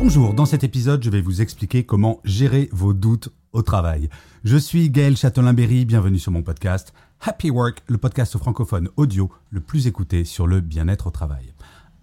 [0.00, 4.08] Bonjour, dans cet épisode, je vais vous expliquer comment gérer vos doutes au travail.
[4.44, 9.60] Je suis Gaël Châtelain-Berry, bienvenue sur mon podcast Happy Work, le podcast francophone audio le
[9.60, 11.52] plus écouté sur le bien-être au travail.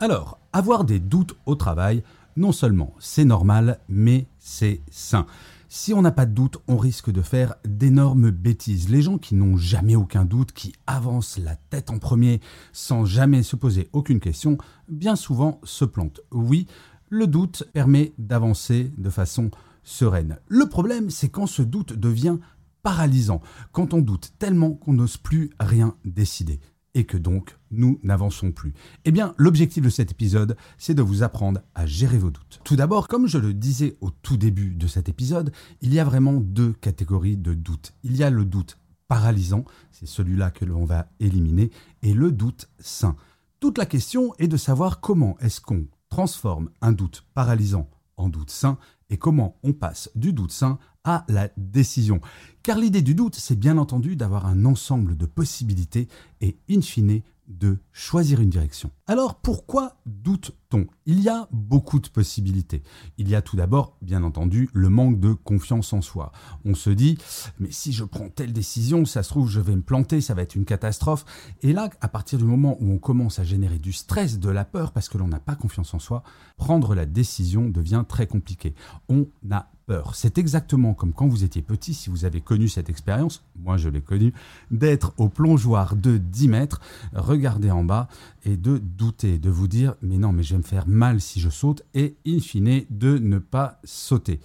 [0.02, 2.04] Alors, avoir des doutes au travail,
[2.36, 5.26] non seulement c'est normal, mais c'est sain.
[5.70, 8.90] Si on n'a pas de doute, on risque de faire d'énormes bêtises.
[8.90, 12.40] Les gens qui n'ont jamais aucun doute, qui avancent la tête en premier
[12.74, 14.58] sans jamais se poser aucune question,
[14.90, 16.22] bien souvent se plantent.
[16.32, 16.68] Oui,
[17.10, 19.52] le doute permet d'avancer de façon
[19.84, 20.40] sereine.
[20.48, 22.38] Le problème, c'est quand ce doute devient
[22.84, 26.60] paralysant, quand on doute tellement qu'on n'ose plus rien décider
[26.94, 28.74] et que donc nous n'avançons plus.
[29.04, 32.62] Eh bien, l'objectif de cet épisode, c'est de vous apprendre à gérer vos doutes.
[32.64, 36.06] Tout d'abord, comme je le disais au tout début de cet épisode, il y a
[36.06, 37.94] vraiment deux catégories de doutes.
[38.04, 38.78] Il y a le doute
[39.08, 41.70] paralysant, c'est celui-là que l'on va éliminer,
[42.02, 43.16] et le doute sain.
[43.60, 48.50] Toute la question est de savoir comment est-ce qu'on transforme un doute paralysant en doute
[48.50, 48.78] sain
[49.10, 52.22] et comment on passe du doute sain à la décision.
[52.64, 56.08] Car l'idée du doute, c'est bien entendu d'avoir un ensemble de possibilités
[56.40, 58.92] et in fine de choisir une direction.
[59.08, 60.88] Alors pourquoi doute-t-on?
[61.06, 62.84] Il y a beaucoup de possibilités.
[63.18, 66.32] Il y a tout d'abord, bien entendu, le manque de confiance en soi.
[66.66, 67.18] On se dit,
[67.60, 70.42] mais si je prends telle décision, ça se trouve, je vais me planter, ça va
[70.42, 71.26] être une catastrophe.
[71.62, 74.66] Et là, à partir du moment où on commence à générer du stress, de la
[74.66, 76.24] peur, parce que l'on n'a pas confiance en soi,
[76.58, 78.74] prendre la décision devient très compliqué.
[79.10, 79.72] On a
[80.14, 83.88] C'est exactement comme quand vous étiez petit, si vous avez connu cette expérience, moi je
[83.90, 84.34] l'ai connu,
[84.72, 86.82] d'être au plongeoir de 10 mètres,
[87.14, 88.08] regarder en bas
[88.46, 91.40] et de douter, de vous dire mais non mais je vais me faire mal si
[91.40, 94.40] je saute et in fine de ne pas sauter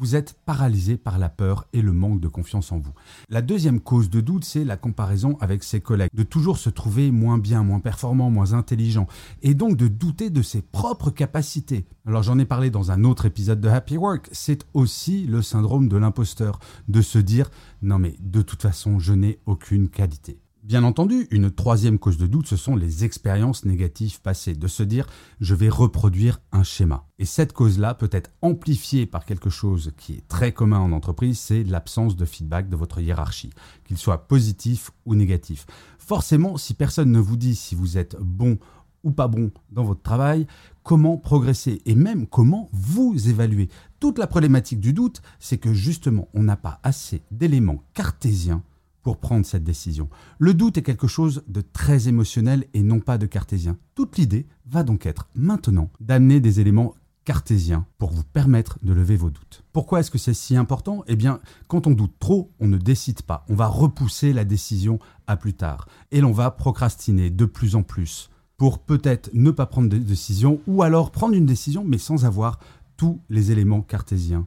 [0.00, 2.92] vous êtes paralysé par la peur et le manque de confiance en vous.
[3.28, 7.10] La deuxième cause de doute, c'est la comparaison avec ses collègues, de toujours se trouver
[7.10, 9.06] moins bien, moins performant, moins intelligent,
[9.42, 11.84] et donc de douter de ses propres capacités.
[12.06, 15.88] Alors j'en ai parlé dans un autre épisode de Happy Work, c'est aussi le syndrome
[15.88, 16.58] de l'imposteur,
[16.88, 17.50] de se dire
[17.82, 20.40] non mais de toute façon je n'ai aucune qualité.
[20.62, 24.82] Bien entendu, une troisième cause de doute, ce sont les expériences négatives passées, de se
[24.82, 25.06] dire
[25.40, 27.06] je vais reproduire un schéma.
[27.18, 31.38] Et cette cause-là peut être amplifiée par quelque chose qui est très commun en entreprise,
[31.38, 33.48] c'est l'absence de feedback de votre hiérarchie,
[33.86, 35.64] qu'il soit positif ou négatif.
[35.98, 38.58] Forcément, si personne ne vous dit si vous êtes bon
[39.02, 40.46] ou pas bon dans votre travail,
[40.82, 43.70] comment progresser et même comment vous évaluer?
[43.98, 48.62] Toute la problématique du doute, c'est que justement, on n'a pas assez d'éléments cartésiens
[49.02, 50.08] pour prendre cette décision.
[50.38, 53.76] Le doute est quelque chose de très émotionnel et non pas de cartésien.
[53.94, 56.94] Toute l'idée va donc être maintenant d'amener des éléments
[57.24, 59.62] cartésiens pour vous permettre de lever vos doutes.
[59.72, 61.04] Pourquoi est-ce que c'est si important?
[61.06, 63.44] Eh bien, quand on doute trop, on ne décide pas.
[63.48, 65.86] On va repousser la décision à plus tard.
[66.10, 70.60] Et l'on va procrastiner de plus en plus pour peut-être ne pas prendre de décision
[70.66, 72.58] ou alors prendre une décision mais sans avoir
[72.96, 74.46] tous les éléments cartésiens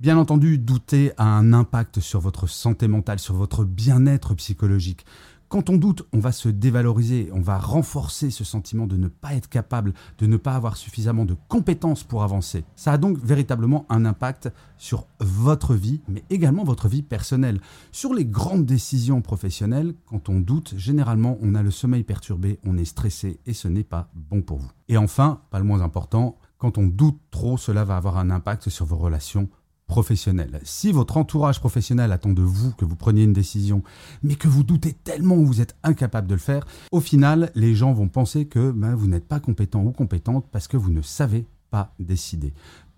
[0.00, 5.04] Bien entendu, douter a un impact sur votre santé mentale, sur votre bien-être psychologique.
[5.48, 9.34] Quand on doute, on va se dévaloriser, on va renforcer ce sentiment de ne pas
[9.34, 12.64] être capable, de ne pas avoir suffisamment de compétences pour avancer.
[12.74, 17.60] Ça a donc véritablement un impact sur votre vie, mais également votre vie personnelle.
[17.92, 22.76] Sur les grandes décisions professionnelles, quand on doute, généralement on a le sommeil perturbé, on
[22.76, 24.72] est stressé et ce n'est pas bon pour vous.
[24.88, 28.70] Et enfin, pas le moins important, quand on doute trop, cela va avoir un impact
[28.70, 29.48] sur vos relations
[29.86, 30.60] professionnelles.
[30.64, 33.82] Si votre entourage professionnel attend de vous que vous preniez une décision,
[34.22, 37.74] mais que vous doutez tellement que vous êtes incapable de le faire, au final, les
[37.74, 41.02] gens vont penser que ben, vous n'êtes pas compétent ou compétente parce que vous ne
[41.02, 42.54] savez pas décider.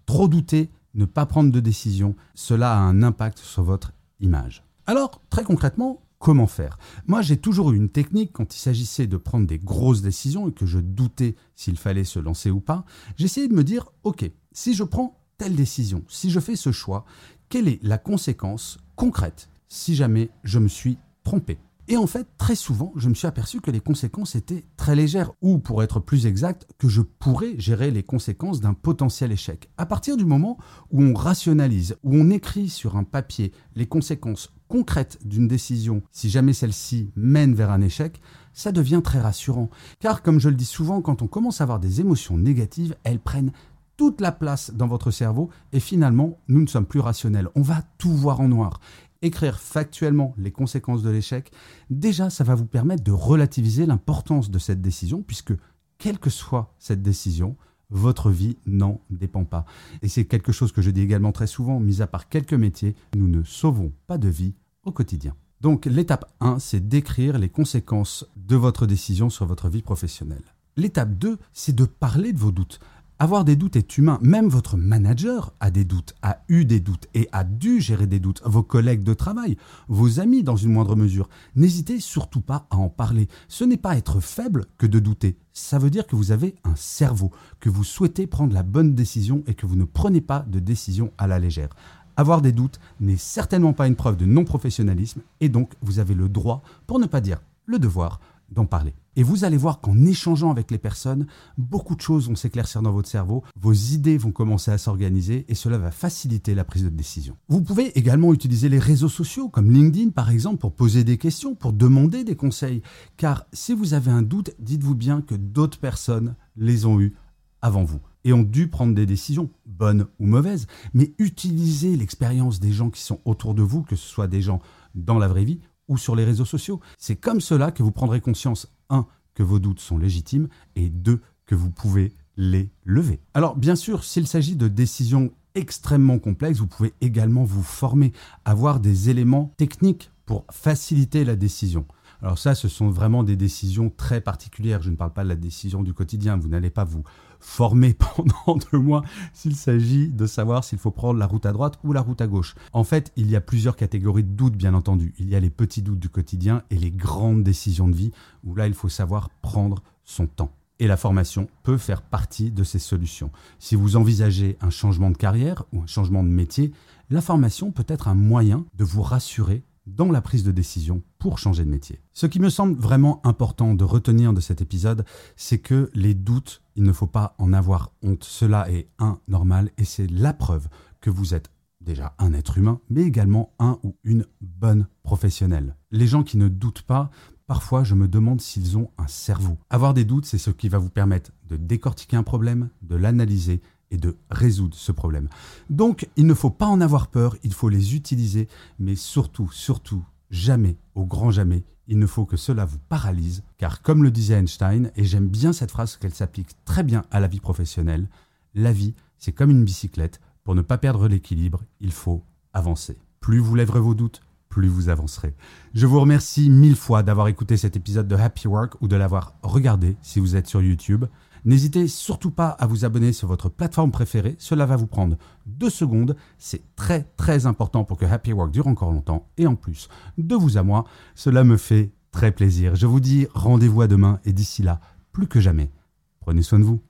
[0.07, 4.65] Trop douter, ne pas prendre de décision, cela a un impact sur votre image.
[4.87, 6.79] Alors, très concrètement, comment faire?
[7.07, 10.53] Moi, j'ai toujours eu une technique quand il s'agissait de prendre des grosses décisions et
[10.53, 12.85] que je doutais s'il fallait se lancer ou pas.
[13.17, 17.05] J'essayais de me dire, ok, si je prends telle décision, si je fais ce choix,
[17.49, 21.59] quelle est la conséquence concrète si jamais je me suis trompé?
[21.89, 25.31] Et en fait, très souvent, je me suis aperçu que les conséquences étaient très légères,
[25.41, 29.71] ou pour être plus exact, que je pourrais gérer les conséquences d'un potentiel échec.
[29.79, 30.59] À partir du moment
[30.91, 36.29] où on rationalise, où on écrit sur un papier les conséquences concrète d'une décision, si
[36.29, 38.21] jamais celle-ci mène vers un échec,
[38.53, 39.71] ça devient très rassurant.
[40.01, 43.21] Car comme je le dis souvent, quand on commence à avoir des émotions négatives, elles
[43.21, 43.53] prennent
[43.97, 47.49] toute la place dans votre cerveau et finalement, nous ne sommes plus rationnels.
[47.55, 48.81] On va tout voir en noir.
[49.23, 51.51] Écrire factuellement les conséquences de l'échec,
[51.91, 55.55] déjà, ça va vous permettre de relativiser l'importance de cette décision, puisque
[55.99, 57.57] quelle que soit cette décision,
[57.91, 59.65] votre vie n'en dépend pas.
[60.03, 62.95] Et c'est quelque chose que je dis également très souvent, mis à part quelques métiers,
[63.15, 64.55] nous ne sauvons pas de vie
[64.85, 65.35] au quotidien.
[65.61, 70.45] Donc l'étape 1, c'est d'écrire les conséquences de votre décision sur votre vie professionnelle.
[70.77, 72.81] L'étape 2, c'est de parler de vos doutes.
[73.19, 74.19] Avoir des doutes est humain.
[74.21, 78.21] Même votre manager a des doutes, a eu des doutes et a dû gérer des
[78.21, 78.43] doutes.
[78.45, 79.57] Vos collègues de travail,
[79.89, 81.31] vos amis dans une moindre mesure.
[81.55, 83.27] N'hésitez surtout pas à en parler.
[83.49, 85.39] Ce n'est pas être faible que de douter.
[85.55, 89.43] Ça veut dire que vous avez un cerveau, que vous souhaitez prendre la bonne décision
[89.47, 91.71] et que vous ne prenez pas de décision à la légère.
[92.19, 96.29] Avoir des doutes n'est certainement pas une preuve de non-professionnalisme et donc vous avez le
[96.29, 98.21] droit, pour ne pas dire le devoir,
[98.51, 98.95] d'en parler.
[99.17, 101.27] Et vous allez voir qu'en échangeant avec les personnes,
[101.57, 105.55] beaucoup de choses vont s'éclaircir dans votre cerveau, vos idées vont commencer à s'organiser et
[105.55, 107.37] cela va faciliter la prise de décision.
[107.49, 111.55] Vous pouvez également utiliser les réseaux sociaux comme LinkedIn par exemple pour poser des questions,
[111.55, 112.83] pour demander des conseils.
[113.17, 117.17] Car si vous avez un doute, dites-vous bien que d'autres personnes les ont eus
[117.63, 122.73] avant vous et ont dû prendre des décisions, bonnes ou mauvaises, mais utilisez l'expérience des
[122.73, 124.61] gens qui sont autour de vous, que ce soit des gens
[124.95, 126.81] dans la vraie vie ou sur les réseaux sociaux.
[126.99, 131.21] C'est comme cela que vous prendrez conscience, un, que vos doutes sont légitimes, et deux,
[131.47, 133.21] que vous pouvez les lever.
[133.35, 138.13] Alors bien sûr, s'il s'agit de décisions extrêmement complexes, vous pouvez également vous former,
[138.45, 141.87] avoir des éléments techniques pour faciliter la décision.
[142.27, 144.83] Alors ça, ce sont vraiment des décisions très particulières.
[144.83, 146.37] Je ne parle pas de la décision du quotidien.
[146.37, 147.05] Vous n'allez pas vous
[147.39, 149.03] former pendant deux mois
[149.33, 152.27] s'il s'agit de savoir s'il faut prendre la route à droite ou la route à
[152.27, 152.57] gauche.
[152.73, 155.15] En fait, il y a plusieurs catégories de doutes, bien entendu.
[155.21, 158.11] Il y a les petits doutes du quotidien et les grandes décisions de vie,
[158.43, 160.51] où là, il faut savoir prendre son temps.
[160.81, 163.31] Et la formation peut faire partie de ces solutions.
[163.61, 166.73] Si vous envisagez un changement de carrière ou un changement de métier,
[167.09, 171.39] la formation peut être un moyen de vous rassurer dans la prise de décision pour
[171.39, 172.01] changer de métier.
[172.13, 175.05] Ce qui me semble vraiment important de retenir de cet épisode,
[175.37, 178.25] c'est que les doutes, il ne faut pas en avoir honte.
[178.25, 180.69] Cela est un normal et c'est la preuve
[181.01, 181.51] que vous êtes
[181.81, 185.77] déjà un être humain, mais également un ou une bonne professionnelle.
[185.93, 187.11] Les gens qui ne doutent pas,
[187.47, 189.57] parfois je me demande s'ils ont un cerveau.
[189.71, 193.63] Avoir des doutes, c'est ce qui va vous permettre de décortiquer un problème, de l'analyser
[193.91, 195.29] et de résoudre ce problème.
[195.71, 198.49] Donc, il ne faut pas en avoir peur, il faut les utiliser,
[198.79, 203.83] mais surtout, surtout, jamais, au grand jamais, il ne faut que cela vous paralyse, car
[203.83, 207.29] comme le disait Einstein, et j'aime bien cette phrase qu'elle s'applique très bien à la
[207.29, 208.09] vie professionnelle,
[208.55, 212.23] la vie, c'est comme une bicyclette, pour ne pas perdre l'équilibre, il faut
[212.53, 212.97] avancer.
[213.21, 215.35] Plus vous lèverez vos doutes, plus vous avancerez.
[215.75, 219.35] Je vous remercie mille fois d'avoir écouté cet épisode de Happy Work ou de l'avoir
[219.43, 221.05] regardé si vous êtes sur YouTube.
[221.47, 225.17] N'hésitez surtout pas à vous abonner sur votre plateforme préférée, cela va vous prendre
[225.47, 229.55] deux secondes, c'est très très important pour que Happy Work dure encore longtemps, et en
[229.55, 229.89] plus,
[230.19, 230.85] de vous à moi,
[231.15, 232.75] cela me fait très plaisir.
[232.75, 234.81] Je vous dis rendez-vous à demain, et d'ici là,
[235.13, 235.71] plus que jamais,
[236.19, 236.83] prenez soin de vous.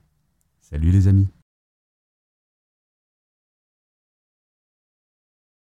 [0.59, 1.27] Salut les amis.